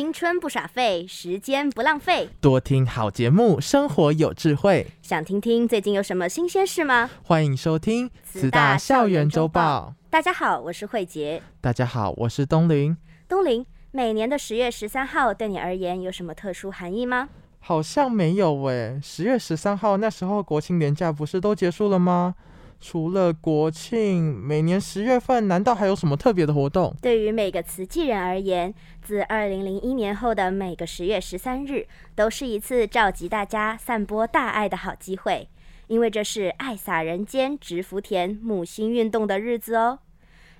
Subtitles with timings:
[0.00, 4.86] 青春不耍废，时间不浪费，多听好节目，生活有智慧。
[5.02, 7.10] 想听听最近有什么新鲜事吗？
[7.22, 9.92] 欢迎收听慈大校园周报。
[10.08, 11.42] 大家好，我是慧杰。
[11.60, 12.96] 大家好，我是东林。
[13.28, 17.28] 东林，每年的十月十三号对你而言有什么特殊含义吗？
[17.58, 18.98] 好像没有诶。
[19.02, 22.34] 十月十三号那时候国庆年假不是都结束了吗？
[22.80, 26.94] 除了国庆，每年十月份难道还有什么特别的活动？
[27.02, 35.46] 对于每个慈济人而言，自二零零一年后的每个十月十三日，都是一次召集大家散播大爱的好机会，
[35.88, 39.98] 因为这是爱洒人间、植福田、母心运动的日子哦。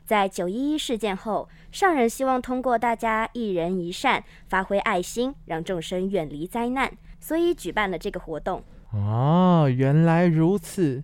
[0.04, 8.62] 在九一一事件后，上人希望通过大家一人一善，发挥爱心，让众生远离灾难，所以举办了这个活动。
[8.92, 11.02] 哦，原来如此。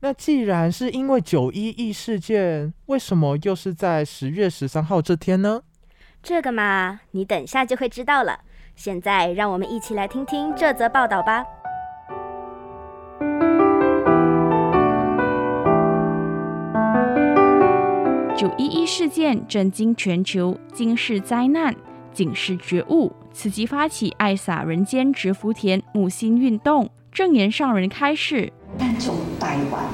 [0.00, 5.62] 那既然是因为九一一事件，为什么又是在十月十三号这天呢？
[6.22, 8.40] 这个嘛，你等下就会知道了。
[8.76, 11.44] 现在让我们一起来听听这则报道吧。
[18.36, 21.74] 九一一事件震惊全球，惊世灾难，
[22.12, 28.52] 警示觉悟，此即发起爱洒人间植福田木心运动，正言上人开示。
[29.00, 29.84] 从台湾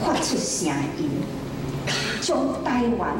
[0.00, 1.08] 发出声音，
[2.20, 3.16] 从台湾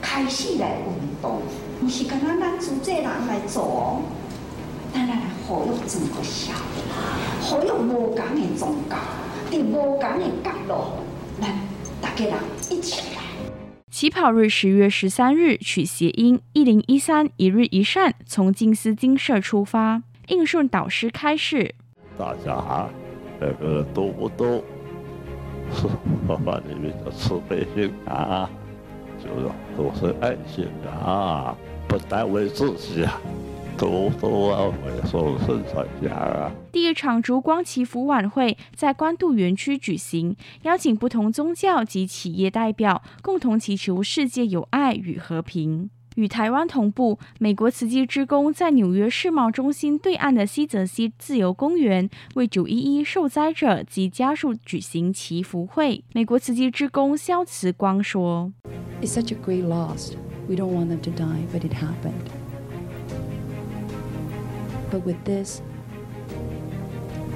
[0.00, 0.86] 开始来运
[1.22, 1.40] 动，
[1.80, 4.02] 不是跟咱咱自己人来做，
[4.92, 6.82] 咱来呼吁整个社会，
[7.42, 8.96] 呼吁无共的宗教，
[9.50, 10.98] 伫无共的角落，
[11.40, 11.56] 来
[12.00, 12.34] 大家人
[12.70, 13.22] 一起来。
[13.88, 21.76] 起跑日十月十三日取谐音一零一三一日一善，从静思精舍出发，应顺导师开示。
[22.18, 22.90] 大家好。
[23.40, 24.28] 这个多不
[25.80, 25.90] 多？
[26.26, 28.48] 爸爸里面的慈悲心啊，
[29.18, 31.56] 就是都是爱心的啊，
[31.88, 33.20] 不单为自己啊，
[33.76, 36.50] 都都要为众生着想啊。
[36.70, 45.90] 第一场烛光祈福晚会在官渡园区举行，邀请不同宗教及企业代表，共同祈求世界有爱与和平。
[46.16, 56.04] 与台湾同步，美国慈济志工在纽约世贸中心对岸的西泽西自由公园为九一一受灾者及家属举行祈福会。
[56.12, 58.52] 美国慈济志工萧慈光说
[59.00, 60.12] ：“It's such a great loss.
[60.48, 62.28] We don't want them to die, but it happened.
[64.90, 65.60] But with this,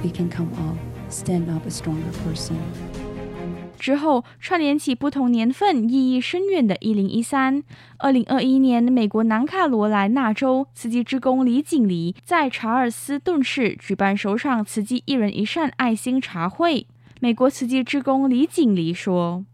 [0.03, 0.77] we can come up,
[1.09, 2.57] stand up a stronger person.”
[3.79, 7.63] 之后串联起不同年份意义深远的一零一三，
[7.99, 16.87] 二零二一年，美国南卡罗来纳州慈济之工李锦黎在查尔斯顿市举办首场慈济一人一善爱心茶会。
[17.19, 19.45] 美国慈济之工李锦黎说：“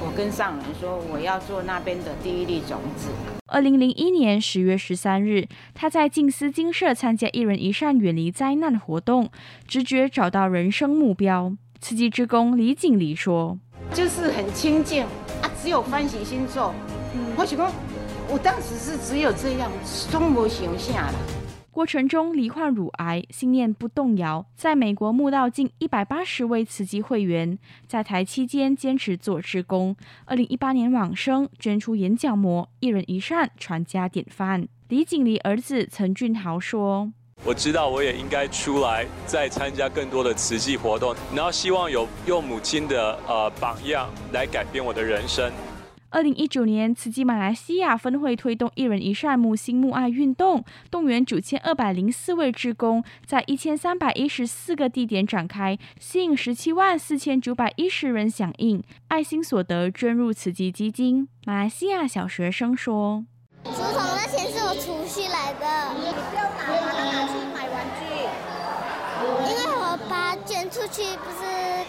[0.00, 3.10] 我跟上人说，我要做那边的第一粒种子。”
[3.46, 9.28] 二零零一年十月十三日，他在静思精舍参加一人一善远离灾难活动，
[9.66, 11.54] 直觉找到人生目标。
[11.80, 13.58] 慈济之工李锦黎说。
[13.92, 15.04] 就是很清净
[15.42, 16.74] 啊，只有欢喜心做。
[17.36, 17.70] 我想讲，
[18.28, 21.14] 我当时是只有这样，从没想下了。
[21.70, 29.96] 过程中罹患乳癌，信念不动摇，在美国募到近一百八十位慈济会员，在台期间坚持做志工。
[30.26, 34.68] 二零一八年往生，捐出眼角膜，一人一善，传家典范。
[34.88, 37.10] 李锦黎儿子陈俊豪说。
[37.44, 45.50] 我知道我也应该出来再参加更多的慈济活动，然后希望有用母亲的呃榜样来改变我的人生。
[46.10, 61.26] 二零一九年，慈济马来西亚分会推动一人一善木心木爱运动，动员九千二百零四位志工，在一千三百一十四个地点展开，吸引十七万四千九百一十人响应，爱心所得捐入慈济基金。
[61.46, 63.24] 马来西亚小学生说。
[63.64, 65.64] 竹筒那钱是我储蓄来的，
[65.94, 68.02] 你不要拿，把它拿去买玩具，
[69.48, 71.44] 因为我把捐出去不是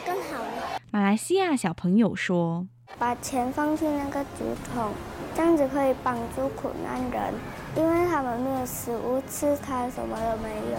[0.06, 0.80] 更好吗？
[0.92, 2.68] 马来西亚小朋友说
[3.00, 4.92] ：“把钱放进那个竹筒，
[5.36, 7.34] 这样子可以帮助苦难人，
[7.76, 10.78] 因为他们没有食物吃，他什么都没有。”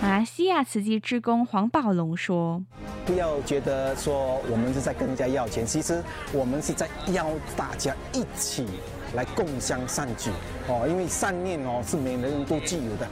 [0.00, 2.62] 马来西亚慈济志工黄宝龙说
[3.04, 6.00] ：“不要觉得说我们是在跟人家要钱，其实
[6.32, 7.26] 我们是在邀
[7.56, 8.66] 大家一起。”
[9.14, 10.30] 来共襄善举
[10.68, 13.06] 哦，因为善念哦是每个人都具有的。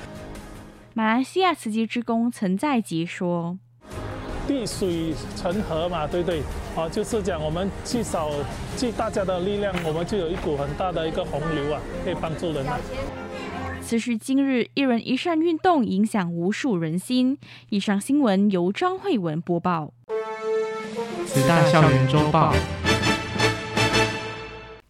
[0.95, 3.59] 马来西亚慈济之工陈在吉说
[4.49, 6.41] ：“地水成河嘛，对不对？
[6.77, 8.31] 啊，就是讲我们聚少
[8.77, 12.79] 聚大家的力量，我们就有一股很大的一个洪流啊，可以帮助人啊。
[13.83, 17.39] 此时今日，一人一善运动影响无数人心。
[17.69, 19.93] 以上新闻由张惠文播报。
[21.27, 22.53] 慈大校园周报。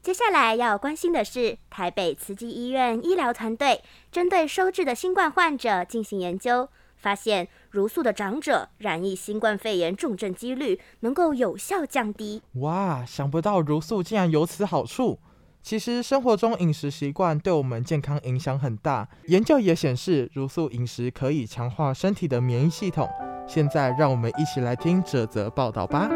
[0.07, 3.83] 接下来要关心的是，台北慈济医院医疗团队
[4.13, 12.41] 针对收治的新冠患者进行研究，发现茹素的长者染疫新冠肺炎重症几率能够有效降低。
[12.61, 15.19] 哇，想不到茹素竟然有此好处！
[15.61, 23.09] 其实生活中饮食习惯对我们健康影响很大，研究也显示茹素饮食可以强化身体的免疫系统。
[23.49, 26.09] 现在让我们一起来听这则报道吧。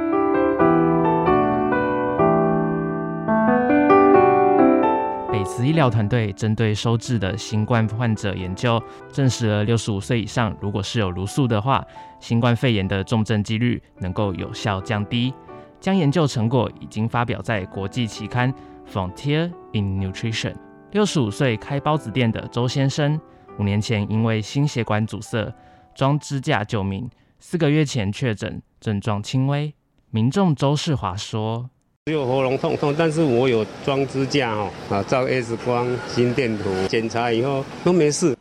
[5.32, 8.82] 北慈医疗团队针对收治的新冠患者研究，
[9.12, 11.86] 证实了六十五岁以上如果是有茹素的话，
[12.18, 15.32] 新冠肺炎的重症几率能够有效降低。
[15.78, 18.52] 将研究成果已经发表在国际期刊。
[18.92, 20.52] Frontier in Nutrition，
[20.90, 23.20] 六十五岁开包子店的周先生，
[23.56, 25.54] 五年前因为心血管阻塞
[25.94, 29.72] 装支架救命，四个月前确诊，症状轻微。
[30.10, 31.70] 民众周世华说
[32.06, 38.36] ：“只有喉咙痛痛，但是我有装支架哦，啊，照 X 光、心电图检查以后都没事。”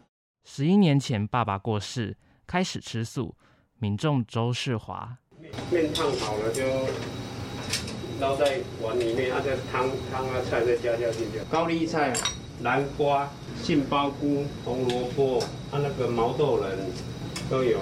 [0.47, 2.15] 十一年前爸爸过世，
[2.47, 3.35] 开始吃素。
[3.77, 5.17] 民众周世华
[5.69, 6.63] ：“面烫好了就。”
[8.19, 11.39] 捞在碗里面，啊，这汤汤啊菜再加加进去。
[11.49, 12.13] 高丽菜、
[12.61, 13.29] 南瓜、
[13.61, 15.39] 杏鲍菇、红萝卜，
[15.71, 16.77] 啊，那个毛豆仁
[17.49, 17.77] 都有。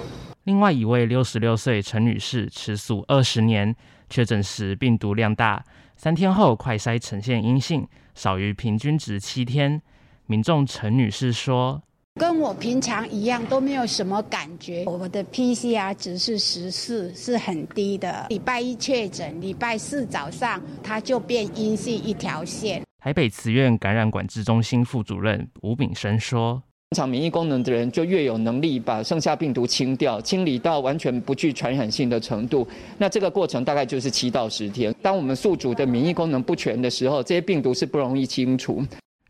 [0.48, 3.76] 另外一位六十六岁陈女士吃素二十年，
[4.08, 5.62] 确诊时病毒量大，
[5.94, 9.78] 三天后快筛呈现阴性，少于平均值七天。
[10.24, 11.82] 民众陈女士说。
[12.14, 14.86] 跟我平常一样，都没有什么感觉。
[14.86, 18.24] 我的 PCR 值是十四，是很低的。
[18.30, 22.82] 礼拜一确诊，礼拜四早上它就变阴性一条线。
[22.98, 32.66] 台北慈院感染管制中心副主任吴炳生说：“正常免疫功能的人就越有能力把剩下病毒清掉，清理到完全不具传染性的程度。
[32.96, 34.94] 那这个过程大概就是七到十天。
[35.02, 38.82] 当我们宿主的免疫功能不全的时候，这些病毒是不容易清除。”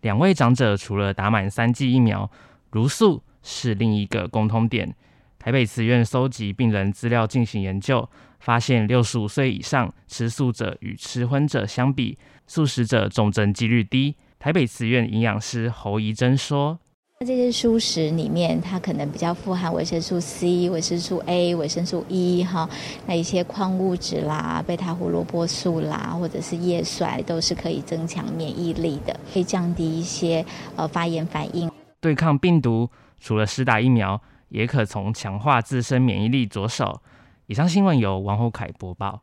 [0.03, 2.31] 两位长者除了打满三剂疫苗。
[2.71, 4.95] 茹素是另一个共通点。
[5.39, 8.09] 台北慈院搜集病人资料进行研究，
[8.39, 12.17] 发现六十五岁以上吃素者与吃荤者相比，
[12.47, 14.15] 素食者重症几率低。
[14.39, 16.79] 台北慈院营养师侯怡珍说
[17.21, 22.71] ：“那这些素食里面，它可能比较富含维生素 C、维生素 A、维生素 E 哈，
[23.07, 31.69] 那一些矿物质啦、贝塔胡萝卜素啦，或者是叶酸，都是可以增强免疫力的，可以降低一些呃发炎反应。”
[32.01, 32.89] 对抗病毒，
[33.19, 37.01] 除了施打疫苗，也可从强化自身免疫力着手。
[37.49, 39.21] 以上新闻由王厚凯播报。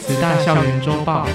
[0.00, 1.28] 十大校园周报。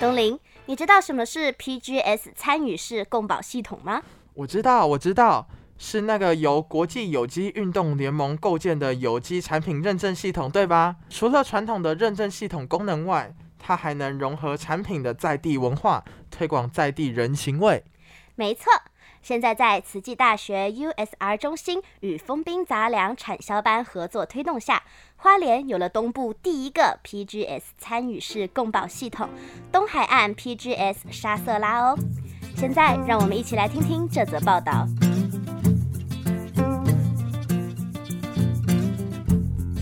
[0.00, 0.36] 东林，
[0.66, 4.02] 你知道什么是 PGS 参与式共保系统吗？
[4.34, 10.96] 我知道，我知道，是那个由国际有机运动联盟构建的有机产品认证系统，对吧？
[11.10, 17.84] 除了传统的认证系统功能外，它还能融合产品的在地文化，推广在地人情味。
[18.36, 18.72] 没错，
[19.22, 24.82] 现在在慈济大学 USR 中心与丰滨杂粮产销班合作推动下，
[25.14, 29.28] 花莲有了东部第一个 PGS 参与式共保系统——
[29.70, 31.96] 东海岸 PGS 沙瑟拉哦。
[32.56, 34.88] 现在让我们一起来听听这则报道。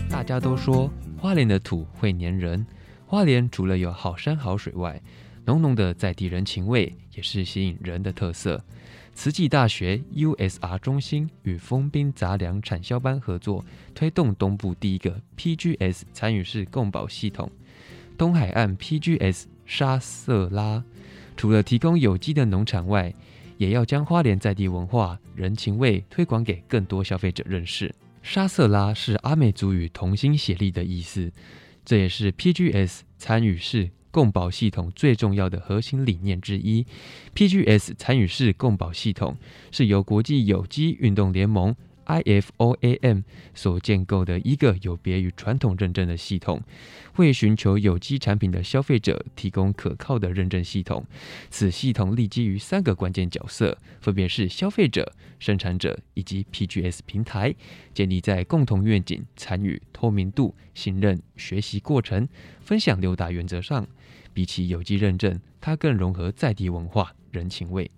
[0.07, 2.63] 大家都说花莲的土会黏人，
[3.07, 5.01] 花莲除了有好山好水外，
[5.45, 8.63] 浓浓的在地人情味也是吸引人的特色。
[9.13, 13.63] 慈济大学 USR 中心与丰滨杂粮产销班合作，
[13.93, 17.51] 推动东部第一个 PGS 参与式共保系统——
[18.17, 20.83] 东海岸 PGS 沙瑟拉。
[21.37, 23.13] 除了提供有机的农产外，
[23.57, 27.93] 也要将花莲在地文化、人情味推广给更多消费者认识。
[28.23, 31.31] 沙瑟拉是阿美族语“同心协力”的意思，
[31.85, 33.91] 这也是 PGS 参与式。
[34.11, 36.85] 共保系统最重要的核心理念之一
[37.33, 39.37] ，PGS 参与式共保系统
[39.71, 41.75] 是由国际有机运动联盟
[42.05, 46.61] IFOAM 所建构的一个有别于传统认证的系统，
[47.15, 51.05] 为寻求有机产品的消费者提供可靠的认证系统。
[51.49, 57.55] 此系统立基于三个关键角色，分别是消费者、生产者以及 PGS 平台，
[57.93, 62.27] 建立在共同愿景、参与、透明度、信任、学习过程、
[62.59, 63.87] 分享六大原则上。
[64.33, 67.89] 比起有机认证，它更融合在地文化、人情味。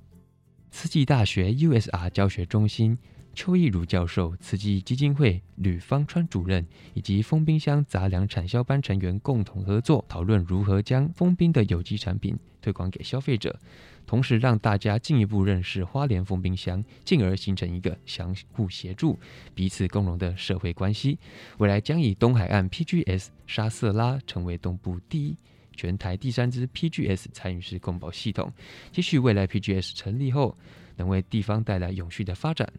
[0.72, 2.98] 慈济大学 USR 教学中心
[3.36, 13.60] 邱义儒教授、慈济基金会吕方川主任以及封冰乡杂粮产销班成员共同合作，讨论如何将封冰的有机产品推广给消费者，
[14.06, 19.20] 同时让大家进一步认识花莲封冰乡，进而形成一个相互协助、
[19.56, 21.18] 彼此共荣的社会关系。
[21.58, 25.36] 未来将以东海岸 PGS 沙瑟拉成为东部第一、
[25.76, 28.52] 全台第三支 PGS 参与式共保系统，
[28.92, 30.58] 期许未来 PGS 成立后，
[30.96, 32.72] 能为地方带来永续的发展。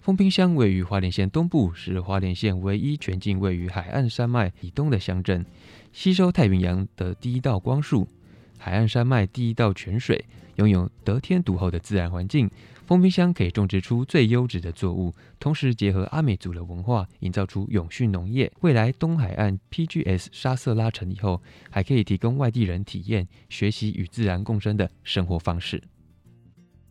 [0.00, 5.44] 丰滨乡位于花莲县东部，是花莲县唯一全境位于海岸山脉以东的乡镇，
[5.92, 8.08] 吸收太平洋的第一道光束，
[8.56, 10.24] 海岸山脉第一道泉水，
[10.58, 12.50] 拥有得天独厚的自然环境。
[12.84, 18.50] 丰滨乡可以种植出最优质的作物，同时结合阿美族的文化，营造出永续农业。
[18.62, 25.82] 未来东海岸 PGS 沙瑟拉成立后，还可以提供外地人体验、学习与自然共生的生活方式。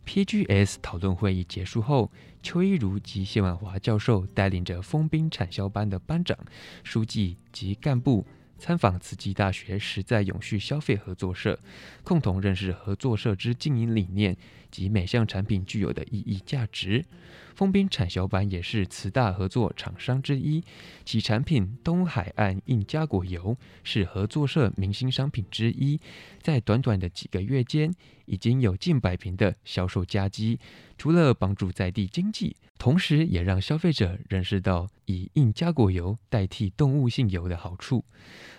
[0.06, 2.10] PGS 讨论会议结束后，
[2.42, 6.38] 邱一如及谢婉华教授带领着丰滨产销班的班长、
[6.82, 8.24] 书记及干部
[8.58, 11.58] 参访慈济大学实在永续消费合作社，
[12.02, 14.36] 共同认识合作社之经营理念
[14.70, 17.04] 及每项产品具有的意义价值。
[17.58, 20.62] 丰滨产销班也是慈大合作厂商之一，
[21.04, 25.98] 其产品东海岸印加果油是合作社明星商品之一，
[26.40, 27.92] 在短短的几个月间，
[28.26, 30.60] 已经有近百瓶的销售佳绩。
[30.96, 38.04] 除了帮助在地经济，同时也让消费者认识到以印加果油代替动物性油的好处。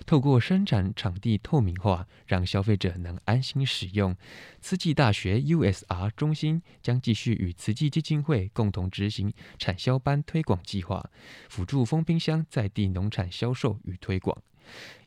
[0.06, 4.16] 透过生产场地透明化，让消费者能安心使用。
[4.62, 11.10] 慈济大学 USR 中心将继续与慈济基金会共同执行产销班推广计划，
[11.50, 14.38] 辅助封冰箱在地农产销售与推广。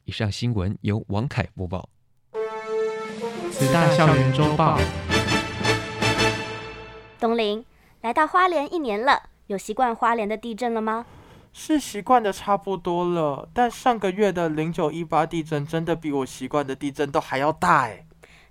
[0.04, 1.88] 以上新闻由王凯播报。
[3.50, 4.78] 慈大校园周报。
[7.20, 7.64] 东林
[8.00, 11.06] 来到花莲一年了，有习惯花莲的地震了吗？
[11.52, 18.06] 是习惯的差不多了，但上个月的零九一八地震真的比我习惯的地震都还要大哎。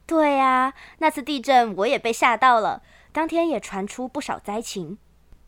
[0.06, 5.00] 对呀，那次地震我也被吓到了，当天也传出不少灾情。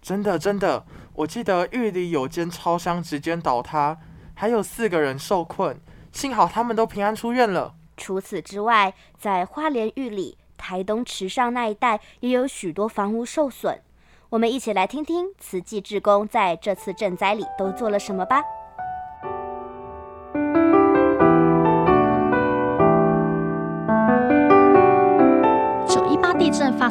[0.04, 3.98] 真的真的，我记得狱里有间超商直接倒塌，
[4.36, 5.80] 还有四个人受困，
[6.12, 7.74] 幸好他们都平安出院了。
[7.98, 10.38] 除此之外，在花莲狱里。
[10.56, 13.82] 台东池上那一带也有许多房屋受损，
[14.30, 18.42] 我们一起来听听慈济志工在这次赈灾里都做了什么吧。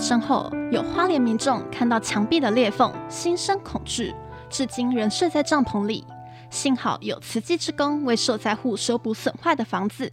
[0.02, 4.12] 身后，有花莲民众看到墙壁的裂缝，心生恐惧，
[4.50, 6.04] 至今仍睡在帐篷里。
[6.50, 10.12] 幸好有慈济之工为受灾户修补损坏的房子，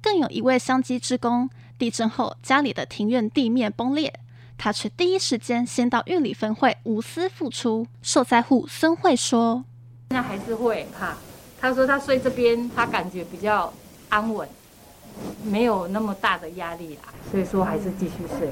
[0.00, 1.50] 更有一位香积志工。
[1.78, 4.10] 地震后，家里的庭院地面崩裂，
[4.56, 7.86] 他却第一时间先到玉里分会无私付出。
[8.00, 9.66] 受灾户孙慧说
[10.08, 11.14] ：“那还是会怕。
[11.60, 13.70] 他说他睡这边，他感觉比较
[14.08, 14.48] 安稳，
[15.44, 18.50] 没有那么大的压力啦，所以说还是继续睡。”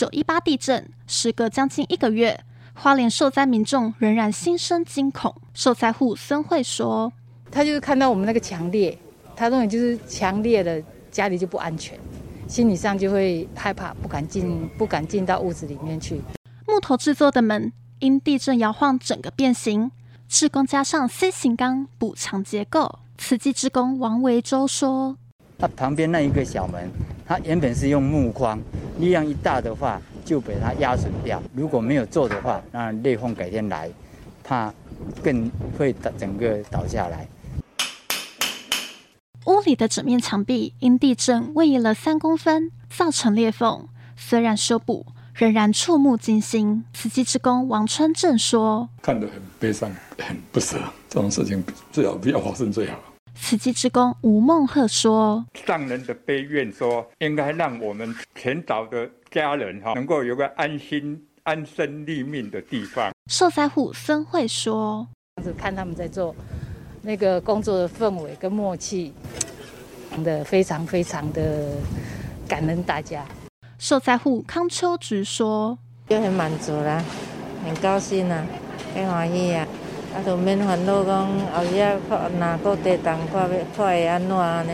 [0.00, 2.42] 九一八地震时隔将近一个月，
[2.72, 5.34] 花莲受灾民众仍然心生惊恐。
[5.52, 7.12] 受灾户孙慧说
[7.52, 8.98] ：“他就是看到我们那个强烈，
[9.36, 12.00] 他认为就是强烈的，家里就不安全。”
[12.48, 16.18] 心理上就会害怕，不敢进，不敢进到屋子里面去。
[16.66, 19.90] 木头制作的门因地震摇晃，整个变形。
[20.26, 23.00] 志工加上 C 型钢补强结构。
[23.18, 25.18] 慈济志工王维洲说
[25.60, 26.90] ：“它旁边那一个小门，
[27.26, 28.58] 它原本是用木框，
[28.98, 31.42] 力量一大的话就被它压损掉。
[31.54, 33.90] 如果没有做的话，那裂缝改天来，
[34.42, 34.72] 怕
[35.22, 37.28] 更会倒，整个倒下来。”
[39.46, 43.86] 屋里的整面墙壁因地震位移了三公分，造成裂缝。
[44.16, 46.84] 虽然修补，仍然触目惊心。
[46.94, 50.78] 慈济之工王春正说：“看得很悲伤，很不舍。
[51.08, 52.98] 这种事情最好不要发生最好。”
[53.34, 65.06] 慈济之工吴梦鹤说：“上人的悲愿说，应该让我们全岛的家人哈，能够有个安心、安身立命的地方。”受灾户孙慧说
[65.58, 66.34] ：“看他们在做。”
[67.02, 69.12] 那个工作的氛围跟默契，
[70.22, 71.68] 的非常非常的
[72.46, 73.24] 感恩大家。
[73.78, 77.02] 受灾户康秋菊说：“就很满足啦，
[77.64, 78.44] 很高兴啦，
[78.94, 79.66] 很欢喜呀。
[80.14, 84.72] 啊，就免烦恼讲后日哪个地震快快会安怎呢？”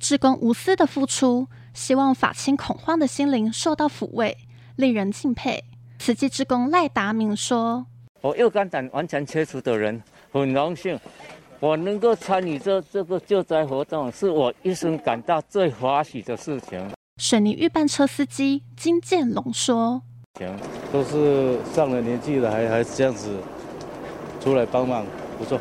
[0.00, 4.36] 志工无私的付出，希望法亲恐慌的心灵受到抚慰，
[4.76, 5.62] 令人敬佩。
[5.98, 7.84] 慈济志工赖达明说
[8.22, 10.98] ：“我右肝胆完全切除的人。”很荣幸，
[11.58, 16.80] 我能够参与这这个救灾活动，是我一生感到最欢喜的事情。
[17.20, 20.00] 水泥预拌车司机金建龙说
[20.40, 20.56] ：“行，
[20.90, 23.36] 都是上了年纪了还还是这样子
[24.40, 25.06] 出来帮忙，
[25.38, 25.60] 不错。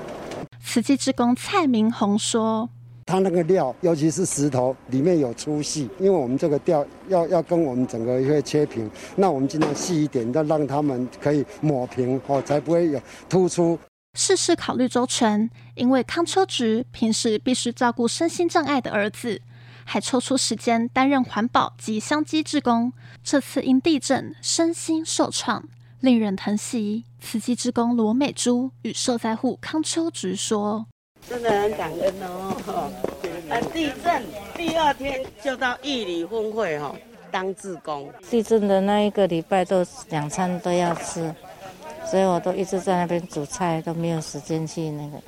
[0.63, 2.69] 慈济志工蔡明宏说。
[3.05, 13.79] 他那个料，尤其是石头里面有粗细，因为我们这个吊要要跟我们整个会切平，那我们尽量细一点，要让他们可以抹平哦，才不会有突出。
[14.13, 19.41] 事事考虑周全，因为康秋菊平时必须照顾身心障碍的儿子，
[19.85, 22.93] 还抽出时间担任环保及香积志工。
[23.23, 25.63] 这次因地震身心受创，
[25.99, 27.05] 令人疼惜。
[27.21, 30.85] 慈济之工罗美珠与受灾户康秋菊说。
[31.27, 32.91] 真的很感恩哦！
[33.49, 34.23] 啊，地震
[34.55, 36.95] 第二天就到义里分会哈
[37.29, 38.09] 当志工。
[38.29, 41.35] 地震的那一个礼拜都两餐都要吃，
[42.09, 45.21] 所以我都一直在那边煮菜，都没有时间去那个。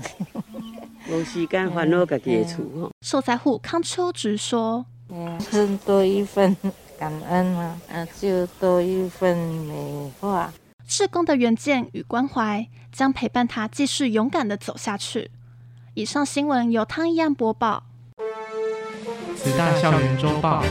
[1.12, 2.90] 有时间烦恼自己的厝哈。
[3.02, 6.56] 受灾户康秋菊说：“嗯，多一份
[6.98, 10.52] 感恩嘛，啊，就多一份美化。
[10.92, 15.32] 志工的援建与关怀，将陪伴他继续勇敢的走下去。”
[15.96, 17.82] 以上新闻由汤一安播报。
[19.38, 20.62] 慈大校园周报。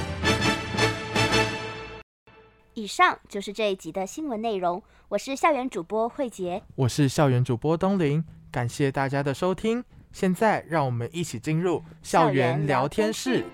[2.74, 4.82] 以上就是这一集的新闻内容。
[5.08, 8.22] 我是校园主播慧杰，我是校园主播东林。
[8.52, 9.82] 感谢大家的收听。
[10.12, 13.46] 现在让我们一起进入校园聊天室。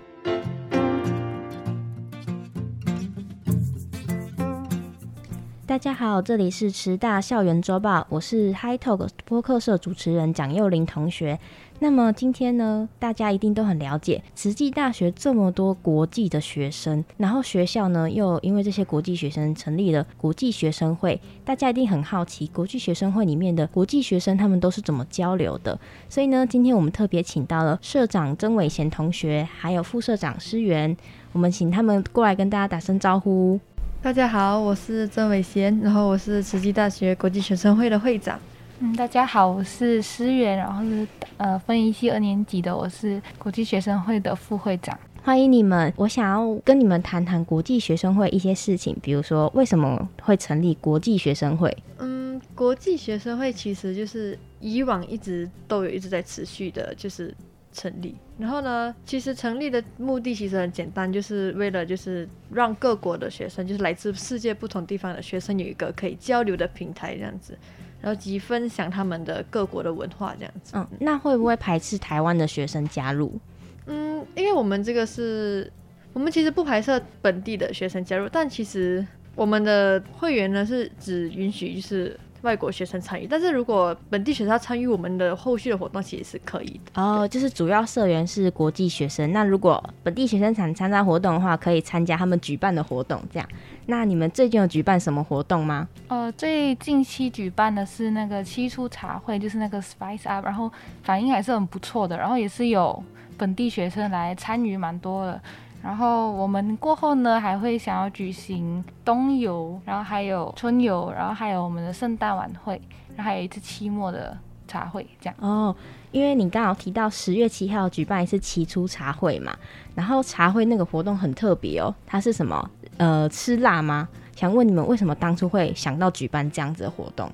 [5.66, 11.40] 大家好，这里是慈大校园周报，我是 Hi Talk 播客社主持人蒋幼玲同学。
[11.80, 25.76] 那么今天呢，大家一定都很了解慈济大学这么多国际的学生，然后学校呢又因为这些国际学生成立了国际学生会，大家一定很好奇国际学生会里面的国际学生他们都是怎么交流的。
[26.08, 30.96] 所以呢，今天我们特别请到了社长曾伟贤同学，还有副社长施源，
[31.32, 33.58] 我们请他们过来跟大家打声招呼。
[34.06, 38.38] 大家好，我是曾伟贤，然后我是慈济大学国际学生会的会长。
[38.78, 41.04] 嗯，大家好，我是思源，然后是
[41.38, 44.96] 呃分一系二年级的，我是国际学生会的副会长。
[45.24, 51.76] 欢迎你们，我想要跟你们谈谈国际学生会一些事情，比如说为什么会成立国际学生会？
[51.98, 57.34] 嗯，国际学生会其实就是以往一直都有一直在持续的，就是
[57.76, 58.16] 成立。
[58.38, 67.56] 然后呢，其实成立的目的其实很简单，就是为了就是让各国的学生，就是来自世界不同地方的学生有一个可以交流的平台，这样子。
[68.00, 70.72] 然后及分享他们的各国的文化这样子。
[70.76, 73.38] 嗯，那会不会排斥台湾的学生加入？
[73.86, 75.70] 嗯，因为我们这个是，
[76.12, 82.18] 我们其实不排斥本地的学生加入，但其实我们的会员呢是只允许就是。
[82.42, 87.02] 外国学生参与，但是如果本地学生要参与我们的后续的活动，其实是可以的。
[87.02, 93.20] 哦，就是主要社员是国际学生，那如果本地学生想参加活动的话，可以参加他们举办的活动。
[93.32, 93.48] 这样，
[93.86, 95.88] 那你们最近有举办什么活动吗？
[96.08, 100.70] 呃，最近期举办的是那个七出茶会，就是那个 Spice Up，然后
[101.02, 103.02] 反应还是很不错的，然后也是有
[103.36, 105.40] 本地学生来参与蛮多的。
[105.86, 112.72] 然后我们过后呢，还会想要举行冬游，然后还有春游，然后还有我们的圣诞晚会，
[113.14, 115.36] 然后还有一次期末的茶会，这样。
[115.38, 115.72] 哦，
[116.10, 119.56] 因为你刚好提到十月七号举办一次期初茶会嘛，
[119.94, 122.68] 然后茶会那个活动很特别哦，它是什么？
[122.96, 124.08] 呃，吃辣吗？
[124.34, 127.30] 想问你们为什么当初会想到举办这样子的活动？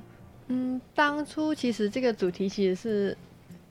[0.49, 3.17] 嗯，当初其实这个主题其实是，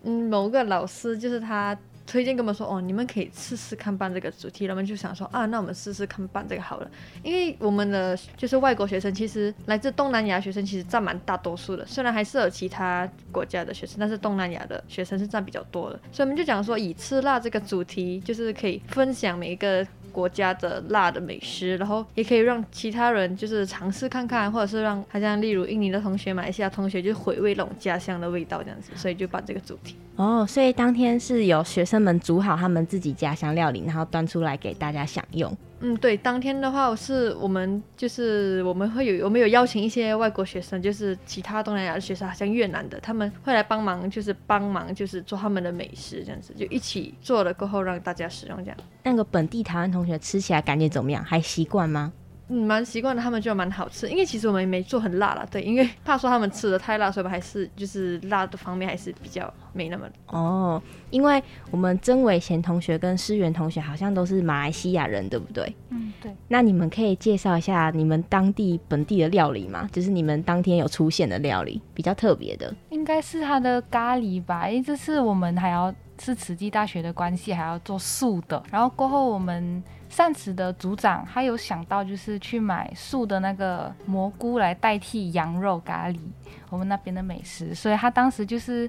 [0.01, 1.77] 嗯，某个老师就是他。
[2.11, 6.91] 推荐跟我们说哦，你们可以试试看办这个主题，我们就想说啊，那我们试试看办这个好了。
[7.23, 15.97] 因为我们的就是外国学生，其实来自东南亚学生其实占蛮大多数的，虽然还是有其他国家的学生，但是东南亚的学生是占比较多的。
[16.11, 29.95] 所以我们就讲说，以吃辣这个主题，就是可以分享每一个国家的辣的美食，然后也可以让其他人就是尝试看看，或者是让好像例如印尼的同学、马来西亚同学就回味那种家乡的味道这样子，所以就把这个主题。
[30.17, 35.55] 哦，所以当天是有学生们煮好他们自己家乡料理，然后端出来给大家享用。
[35.83, 48.77] 嗯，对，当天的话是我们就是我们会有我们有邀请一些外国学生，就是其他东南亚的学生，好像越南的，他们会来帮忙，就是帮忙就是做他们的美食这样子，就一起做了过后让大家使用这样。
[49.03, 51.23] 那个本地台湾同学吃起来感觉怎么样？
[51.23, 52.13] 还习惯吗？
[52.53, 54.09] 嗯，蛮习惯的，他们就蛮好吃。
[54.09, 60.81] 因为其实我们也没做很辣了，对，因为怕说他们吃的太辣，所以我们还是就是辣的方面还是比较没那么哦。
[61.11, 65.73] 因为我们曾伟贤同学跟施源同学好像都是马来西亚人，对不对？
[65.91, 66.35] 嗯，对。
[66.49, 69.87] 那你们可以介绍一下你们当地本地的料理吗？
[69.89, 72.73] 就是你们当天有出现的料理，比较特别的。
[72.89, 78.61] 应该是他的咖喱吧，因为这次我们还要是慈济大学的关系，还要做素的。
[78.69, 79.81] 然后过后我们。
[80.11, 86.19] 善慈的组长他有想到就是去买素的那个蘑菇来代替羊肉咖喱，
[86.69, 88.87] 我们那边的美食，所以他当时就是。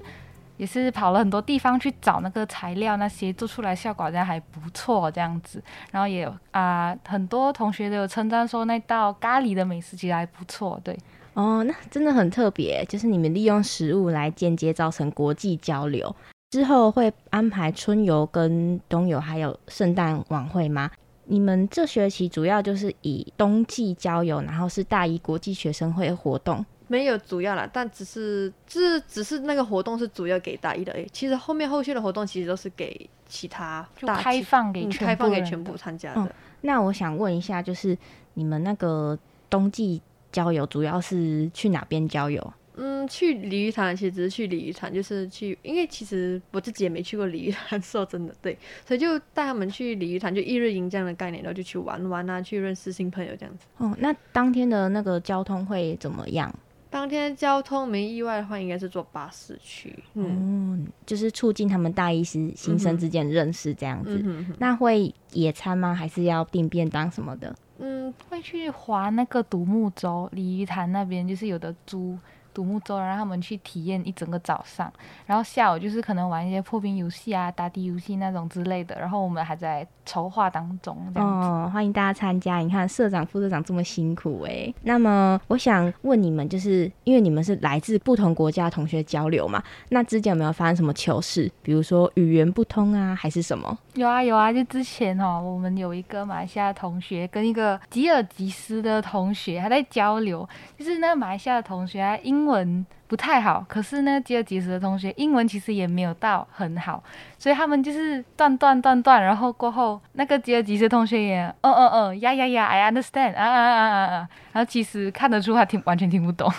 [0.55, 5.61] 也是跑了很多地方去找那个材料，那些做出来效果好像还不错这样子。
[5.91, 10.79] 然后也有啊、很多同学都有称赞说那道咖喱的美食其实还不错。
[10.83, 10.95] 对，
[11.33, 16.15] 哦，那真的很特别，就是你们利用食物来间接造成国际交流。
[16.51, 20.91] 之后会安排春游、跟冬游，还有圣诞晚会吗？
[21.25, 26.65] 你们这学期主要就是以冬季郊游，然后是大一国际学生会活动。
[26.87, 31.07] 没有主要啦，但只是，这只是那个活动是主要给大一的诶。
[31.11, 36.21] 其实后面后续的活动其实都是给其他大就开放给开放给全部参加的。
[36.21, 36.29] 嗯，
[36.61, 37.97] 那我想问一下，就是
[38.35, 39.17] 你们那个
[39.49, 42.53] 冬季郊游主要是去哪边郊游？
[42.75, 53.65] 嗯，去鲤鱼潭，其实只是去鲤鱼潭，就是去，因为其实我自己也没去过鲤鱼潭， 说真的，对，所以就带他们去鲤鱼潭，就一日营这样的概念，然后就去玩玩啊，去认识新朋友这样子。
[53.77, 56.53] 哦，那当天的那个交通会怎么样？
[56.89, 59.97] 当天交通没意外的话，应该是坐巴士去。
[60.13, 64.21] 嗯，就是促进他们大一师新生之间认识这样子。
[64.23, 64.53] 嗯。
[64.59, 65.93] 那会野餐吗？
[65.93, 67.55] 还是要订便当什么的？
[67.79, 72.15] 嗯，会去划那个独木舟，鲤鱼潭那边就是有的租。
[72.53, 74.91] 独木舟，让他们去体验一整个早上，
[75.25, 78.95] 然后下午就是可能玩一些破冰游戏啊、答题游戏那种之类的。
[78.99, 81.47] 然后我们还在筹划当中，这样子。
[81.47, 82.57] 哦，欢迎大家参加！
[82.57, 84.73] 你看社长、副社长这么辛苦诶。
[84.83, 91.51] 那么我想问你们，就是因为你们是来自不同国家的同学交流嘛，那之前有没有发生什么糗事？
[91.63, 93.75] 比如说语言不通啊，还是什么？
[93.95, 102.42] 有啊有啊，就之前哦，我们有一个马来西亚同学跟一个吉尔吉斯的同学还在交流，就是那个马来西亚的同学啊，英。
[102.43, 107.01] 英文不太好，可是呢，吉尔吉斯的同学英文其实也没有到很好，
[107.39, 116.51] 所以他们就是断断断断，然后过后那个吉尔吉斯同学也，嗯嗯嗯，呀呀呀，I understand，啊啊啊啊啊，然后其实看得出他听完全听不懂。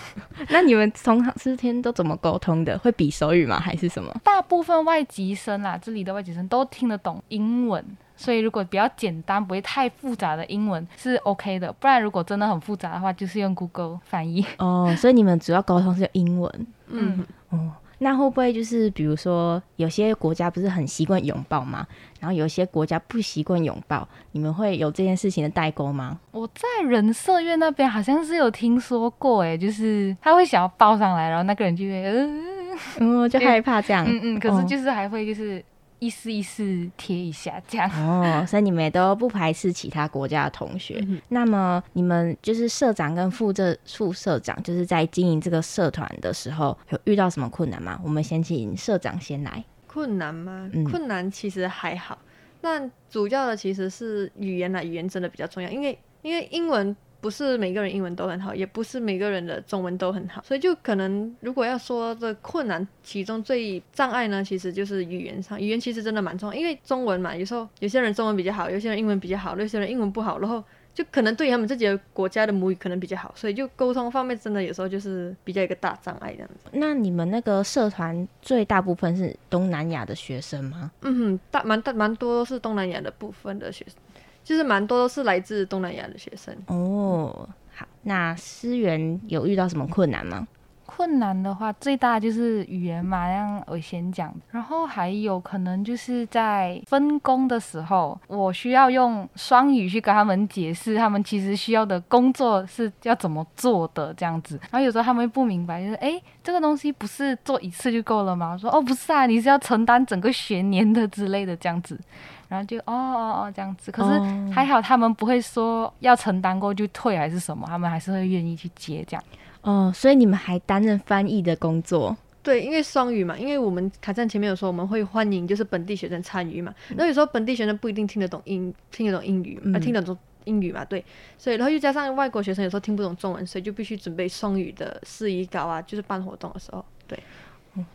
[0.49, 2.79] 那你们从四天都怎么沟通的？
[2.79, 3.59] 会比手语吗？
[3.59, 4.11] 还是什么？
[4.23, 7.85] 大部分外籍生啦，这里的外籍生都听得懂英文。
[8.17, 14.45] 所以，如果比较简单、不会太复杂的英文是 OK 的，不然如果真的很复杂的话，就是用 Google 翻译。
[14.57, 16.67] 哦，所以你们主要沟通是用英文。
[16.87, 21.85] 嗯，哦，那会不会就是比如说有些国家不是很习惯拥抱吗？
[22.19, 26.17] 然后有些国家不习惯拥抱，你们会有这件事情的代沟吗？
[26.31, 34.05] 我在人社院那边好像是有听说过，哎，就是他会想要抱上来，然后那个人就会，嗯，嗯，就害怕这样。
[34.07, 35.63] 嗯嗯，可是就是还会就是。
[36.05, 41.03] 意思意思贴一下这样 哦，所以你们也都不排斥其他国家的同学。
[41.07, 47.99] 嗯、那么你们就是社长跟副社副社长，就是在经营这个社团的时候，有遇到什么困难吗？
[48.03, 49.63] 我们先请社长先来。
[49.87, 50.69] 困难吗？
[50.73, 52.17] 嗯、困难其实还好，
[52.61, 56.95] 但主要的其实是语言啦，语言真的比较重要，因为因为英文。
[57.25, 65.59] 不是每个人英文都很好，也不是每个人的中文都很好，所以就可能如果要说的困难，其中最障碍呢，其实就是语言上。
[65.59, 76.69] 语言其实真的蛮重要，因为中文嘛，有时候有些人中文比较好，有些人英文比较好，有些人英文不好，然后就可能对他们自己的国家的母语可能比较好，所以就沟通方面真的有时候就是比较一个大障碍这样子。
[76.73, 80.91] 那你们那个社团最大部分是东南亚的学生吗？
[81.01, 83.95] 嗯，大蛮大蛮多都是东南亚的部分的学生。
[84.45, 87.49] 就是蛮多都是来自东南亚的学生哦。
[87.73, 90.47] 好，那思源有遇到什么困难吗？
[90.85, 94.33] 困难的话，最大就是语言嘛，像我先讲。
[94.51, 104.57] 然后还有可能就是在分工的时候，我需要用双语去跟他们解释，他们其实需要的工作是要怎么做的这样子。
[104.71, 108.51] 然后有时候他们会不明白，就是哎，这个东西不是做一次就够了吗？
[108.53, 111.99] 我说哦，不是啊，你是要承担整个学年的之类的这样子。
[112.47, 114.19] 然后就哦哦哦这样子，可是
[114.53, 119.23] 还好他们不会说要承担过就退还是什么，他们还是会愿意去接这样。
[119.61, 122.15] 哦，所以你们还担任翻译的工作？
[122.43, 131.03] 对，因为双语嘛，因为我们卡站前面有说我们会欢迎就是本地学生参与嘛，那、嗯、有时候本地学生不一定听得懂英听得懂英语，嗯、听得懂英语嘛，对，
[131.39, 137.17] 所以然后又加上外国学生有时候听不懂中文，所以就必须准备双语的事宜稿啊，就是办活动的时候，对。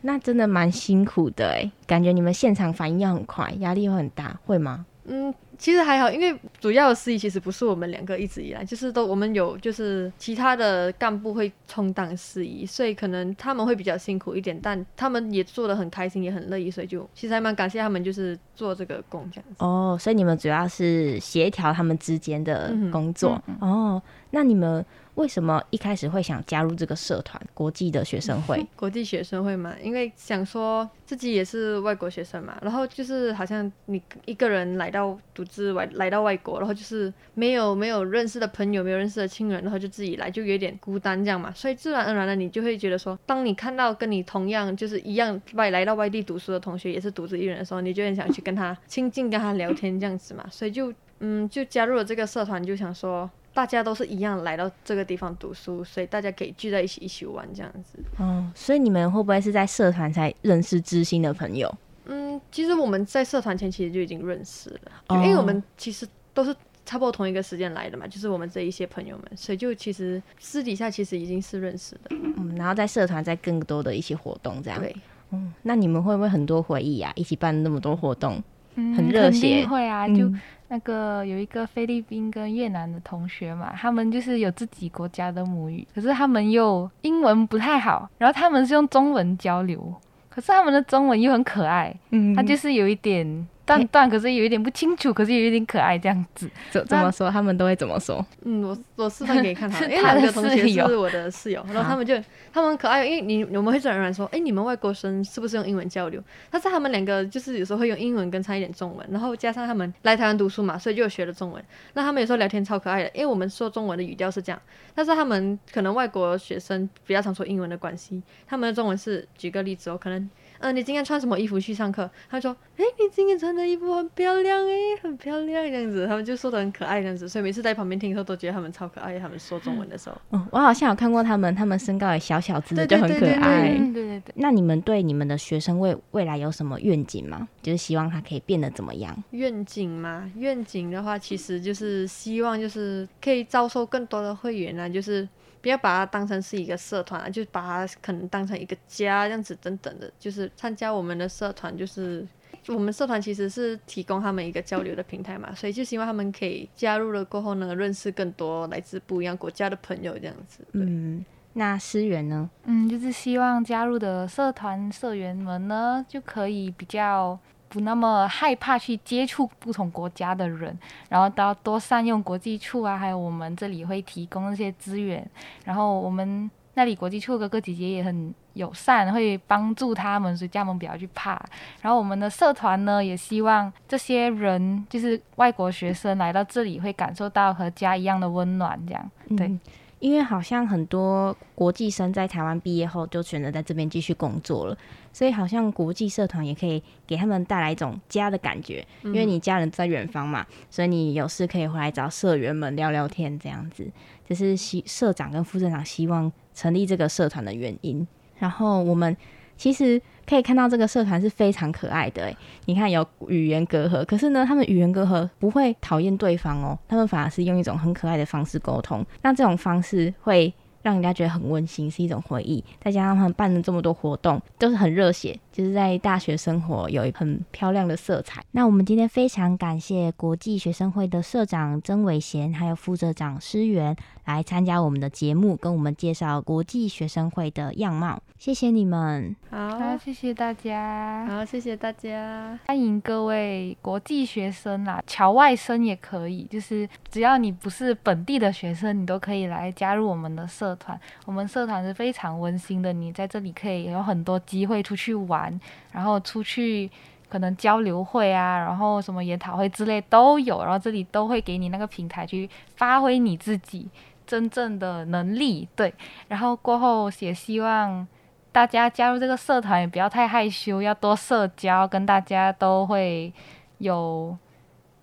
[0.02, 4.86] 那真的蛮辛苦的哎，感觉你们现场反应要很快，压力会很大，会吗？
[5.06, 19.56] 嗯，其实还好，因为主要的司仪其实不是我们两个一直以来，就是都我们有就是其他的干部会充当司仪，所以可能他们会比较辛苦一点，但他们也做的很开心，也很乐意，所以就其实还蛮感谢他们，就是做这个工这样子。
[19.64, 23.42] 哦，所以你们主要是协调他们之间的工作。
[23.46, 24.84] 嗯嗯嗯、哦，那你们。
[25.20, 28.66] 为什么一开始会想加入这个社团——国际的学生会？
[28.74, 41.52] 国际学生会嘛，因为想说自己也是外国学生嘛，然后就是好像你一个人来到独自外来到外国，然后就是没有没有认识的朋友，没有认识的亲人，然后就自己来，就有点孤单这样嘛。
[41.54, 50.46] 所以自然而然的，你就会觉得说，当你看到跟你同样就是一样外来到外地读书的同学，也是独自一人的时候，你就很想去跟他亲近，跟他聊天这样子嘛。
[50.50, 53.30] 所以就嗯，就加入了这个社团，就想说。
[53.60, 57.98] 大家都是一样来到这个地方读书，所以大家可以聚在一起一起玩这样子。
[58.16, 61.70] 哦，所以你们会不会是在社团才认识知心的朋友？
[62.06, 72.04] 嗯，其实我们在社团前其实就已经认识了，哦、因为我们其实都是差不多同一个时间来的嘛，就是我们这一些朋友们，所以就其实私底下其实已经是认识的。
[72.12, 74.80] 嗯，然后在社团再更多的一些活动这样。
[74.80, 74.96] 对，
[75.32, 77.12] 嗯，那你们会不会很多回忆啊？
[77.14, 78.42] 一起办那么多活动，
[78.74, 79.66] 嗯、很热血。
[79.66, 80.26] 会啊，就。
[80.26, 80.40] 嗯
[80.72, 89.92] 那个有一个菲律宾跟越南的同学嘛，他们就是有自己国家的母语，可是他们又英文不太好，然后他们是用中文交流，
[90.28, 93.48] 可是他们的中文又很可爱，嗯，他就是有一点。
[93.70, 96.50] 断断，可是有一点不清楚，可是有一点可爱，这样子。
[96.70, 97.30] 怎怎么说？
[97.30, 98.24] 他们都会怎么说？
[98.44, 102.14] 嗯，我我示范给你看好了， 因为两个同学是我的室友，然后他们就
[102.52, 106.22] 他们可爱，因为你我们会自然而然说，哎、欸，你们外国生是不是用英文交流？
[106.50, 111.62] 但是他们两个就是有时候会用英文跟掺一点中文，然后加上他们来台湾读书嘛，所以就学了中文。
[111.94, 114.60] 那他们有时候聊天超可爱的，因为我们说中文的语调是这样，
[114.94, 120.28] 但是他们可能外国学生比较常说英文的关系，他们的中文是举个例子哦，可能。
[120.60, 122.08] 嗯、呃，你今天穿什么衣服去上课？
[122.28, 129.18] 他说，哎、欸，你今天穿的衣服很漂亮哎，很漂亮这样子，他们就说的很可爱这样子，所以每次在旁边听的时候都觉得他们超可爱。
[129.18, 133.70] 他们说中文的时候，嗯，我好像有看过他们，他们身高也小小只的，就很可爱。
[133.70, 134.22] 对对对。
[134.34, 137.48] 那你们对你们的学生未未来有什么愿景吗？
[137.62, 139.16] 就是希望他可以变得怎么样？
[139.30, 140.30] 愿景吗？
[140.36, 145.26] 愿景的话，其实就是希望就是可以招收更多的会员啊，就是。
[145.60, 152.26] 不要把它当成是一个社团啊，就把它可能当成一个家这样子等等的，就是参加我们的社团，就是
[152.68, 160.64] 我们社团其实是提供他们一个交流的平台嘛，所以就希望他们可以加入了过后呢，认识更多来自不一样国家的朋友这样子。
[160.72, 162.48] 嗯，那思源呢？
[162.64, 167.38] 嗯，就是希望加入的社团社员们呢，就可以比较。
[167.70, 170.76] 不那么害怕去接触不同国家的人，
[171.08, 175.24] 然后都要多善用国际处啊，还有我们这里会提供一些资源，
[175.64, 181.40] 然后我们那里国际处哥哥姐姐也很友善，会帮助他们，所以叫他们不要去怕。
[181.80, 189.56] 然后我们的社团呢，也希望这些人就是外国学生来到这里会感受到和家一样的温暖，这样对。
[190.00, 194.76] 因为好像很多国际生在台湾毕业后就选择在这边继续工作了，
[195.12, 198.84] 所以好像国际社团也可以给他们带来一种家的感觉。
[199.04, 203.88] 因为你家人在远方嘛，所以你有事可以回来找社员们聊聊天，这样子。
[204.26, 208.04] 这是希社长跟副社长希望成立这个社团的原因。
[208.38, 209.16] 然后我们。
[209.60, 220.50] 其实可以看到这个社团是非常可爱的，你看有语言隔阂，可是呢，他们语言隔阂不会讨厌对方哦，他们反而是用一种很可爱的方式沟通，那这种方式会。
[220.82, 222.64] 让人家觉得很温馨，是一种回忆。
[222.82, 228.42] 再加上他们办了这么多活动，都是很热血，就是在大学生活有一很漂亮的色彩。
[228.52, 233.94] 那我们今天非常感谢国际学生会的社长曾伟贤，还有副社长施源
[234.24, 238.22] 来参加我们的节目，跟我们介绍国际学生会的样貌。
[238.38, 250.46] 谢谢你们，好，好，谢谢大家，好，谢谢大家，欢迎各位国际学生啦，侨外生也可以，就是只要你不是本地的学生，你都可以来加入我们的。
[250.50, 252.92] 社团，我们社团是非常温馨的。
[252.92, 255.49] 你在这里可以有很多机会出去玩，
[255.90, 256.90] 然后出去
[257.28, 260.62] 可能交流会啊，然后什么研讨会之类都有。
[260.62, 263.88] 然后这里都会给你那个平台去发挥你自己
[264.26, 265.68] 真正的能力。
[265.74, 265.92] 对，
[266.28, 268.06] 然后过后也希望
[268.52, 273.32] 大家加入这个社团，也不要太害羞，要多社交，跟大家都会
[273.78, 274.36] 有。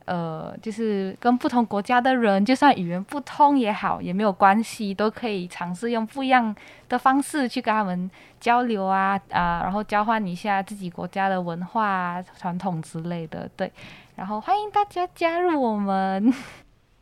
[0.07, 6.55] 呃，就是跟不同国家的人，就算语言不通也好，也没有关系，都可以尝试用不一样
[6.87, 13.49] 的方式去跟他们交流啊啊，然后交换一下自己国家的文化、传统之类的。
[13.57, 13.69] 对，
[14.15, 16.33] 然后欢迎大家加入我们，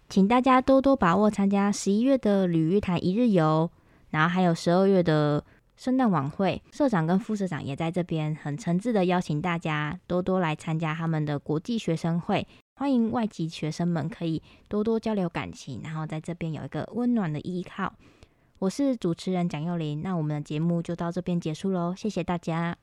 [0.09, 3.69] 请大家多多把握参加十一月的旅日台一日游，
[4.09, 5.43] 然后还有十二月的
[5.77, 6.59] 圣诞晚会。
[6.71, 12.47] 社长跟副社长也在这边很诚挚的邀请大家多多来参加他们的国际学生会。
[12.77, 17.93] 欢迎外籍学生们可以多多交流感情，然后在这边有一个温暖的依靠。
[18.59, 22.75] 我是主持人蒋幼玲，那我们的节目就到这边结束喽，谢谢大家。